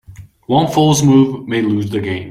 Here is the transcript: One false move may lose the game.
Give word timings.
One 0.47 0.67
false 0.73 1.03
move 1.03 1.47
may 1.47 1.61
lose 1.61 1.91
the 1.91 1.99
game. 1.99 2.19